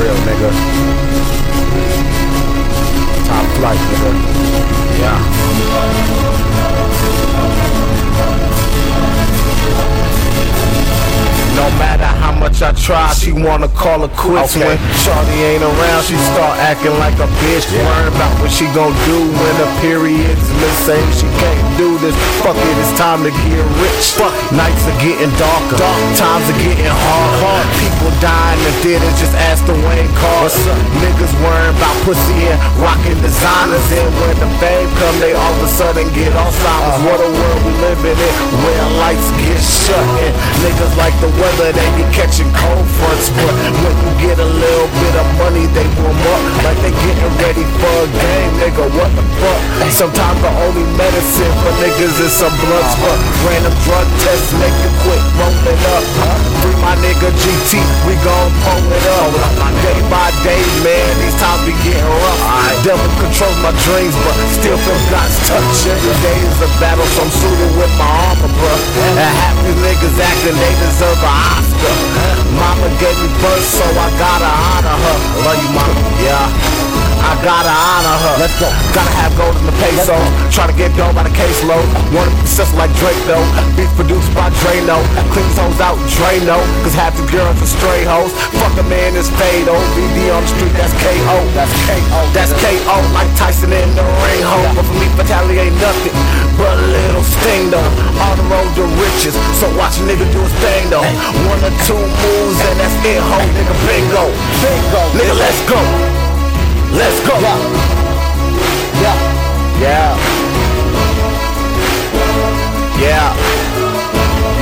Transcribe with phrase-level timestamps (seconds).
[0.00, 0.50] real, nigga.
[3.26, 4.12] Top flight, nigga.
[5.00, 6.25] Yeah.
[12.86, 14.62] Try, she wanna call her quits Okay.
[14.62, 16.06] when Shorty ain't around.
[16.06, 17.66] She start acting like a bitch.
[17.74, 21.02] Worrying about what she gon' do when the period's missing.
[21.18, 22.14] She can't do this.
[22.46, 24.14] Fuck it, it's time to get rich.
[24.14, 25.82] Fuck, nights are getting darker.
[25.82, 27.34] Dark times are getting hard.
[27.42, 29.18] Hard people dying in theaters.
[29.18, 30.54] Just ask the Wayne cars.
[32.06, 33.82] Pussy and rocking designers.
[33.90, 37.02] And when the fame come, they all of a sudden get Alzheimer's.
[37.02, 40.06] What a world we living in, where lights get shut.
[40.22, 40.30] And
[40.62, 43.26] niggas like the weather, they be catching cold fronts.
[43.34, 47.32] But when you get a little bit of money, they warm up like they getting
[47.42, 48.50] ready for a game.
[48.62, 49.58] Nigga, what the fuck?
[49.90, 53.18] Sometimes the only medicine for niggas is some blood spot.
[53.50, 56.04] Random drug tests make you quit rolling up.
[56.62, 58.54] Free my nigga GT, we gon'
[63.36, 65.84] Controls my dreams, but still feel God's touch.
[65.84, 68.80] Every day is a battle, so I'm suited with my armor, bruh.
[69.12, 71.92] And happy niggas acting, they deserve an Oscar.
[72.56, 75.16] Mama gave me birth, so I gotta honor her.
[75.44, 76.00] Love you, mama.
[76.16, 76.96] Yeah.
[77.26, 78.34] I gotta honor her.
[78.40, 78.72] Let's go.
[78.96, 80.16] Gotta have gold in the peso.
[80.48, 81.84] Try to get dough by the caseload.
[82.16, 83.44] Wanna be successful like Drake though.
[83.76, 85.02] Beats produced by Drano.
[85.36, 86.56] Clean hoes out, Drano.
[86.80, 88.32] Cause half the girls are stray hoes.
[88.64, 89.76] Fuck a man, it's Fado.
[89.92, 91.36] BD on the street, that's KO.
[91.52, 92.20] That's KO.
[92.32, 92.75] That's KO.
[92.86, 94.62] Like Tyson in the ring, ho.
[94.76, 96.14] But for me, fatality ain't nothing.
[96.54, 97.82] But a little sting though.
[98.22, 99.34] On the road to riches.
[99.58, 101.02] So watch a nigga do his thing though.
[101.50, 103.42] One or two moves and that's it, ho.
[103.56, 104.30] Nigga, bingo.
[104.62, 105.02] Bingo.
[105.18, 105.80] Nigga, let's go.
[106.94, 107.34] Let's go.
[109.00, 109.16] Yeah.
[109.82, 110.12] Yeah.
[113.02, 113.28] Yeah.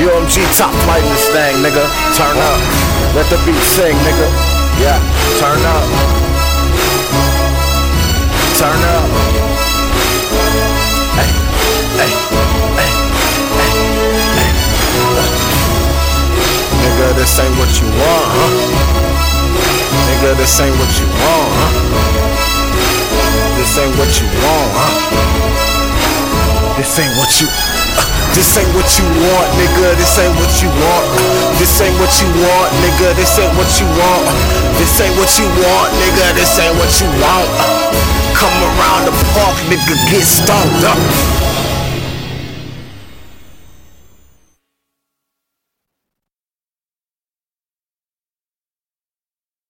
[0.01, 1.85] UMG top flight in this thing, nigga.
[2.17, 2.59] Turn up.
[3.13, 4.29] Let the beat sing, nigga.
[4.81, 4.99] Yeah.
[5.39, 5.94] Turn up.
[17.25, 18.53] This ain't what you want, huh?
[20.05, 21.73] Nigga, this ain't what you want, huh?
[23.57, 24.93] This ain't what you want, huh?
[26.77, 27.49] This ain't what you.
[27.49, 28.05] uh,
[28.37, 29.97] this ain't what you want, nigga.
[29.97, 31.07] This ain't what you want.
[31.17, 33.09] Uh, This ain't what you want, nigga.
[33.17, 34.25] This ain't what you want.
[34.29, 34.35] Uh,
[34.77, 36.27] This ain't what you want, nigga.
[36.37, 37.49] This ain't what you want.
[37.57, 37.89] Uh,
[38.37, 39.95] Come around the park, nigga.
[40.13, 41.01] Get stoned up.